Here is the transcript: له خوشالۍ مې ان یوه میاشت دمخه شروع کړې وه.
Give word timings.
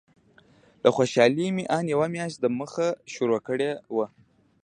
له 0.83 0.89
خوشالۍ 0.95 1.47
مې 1.55 1.63
ان 1.77 1.83
یوه 1.93 2.07
میاشت 2.13 2.37
دمخه 2.39 2.87
شروع 3.13 3.39
کړې 3.47 3.71
وه. 3.95 4.07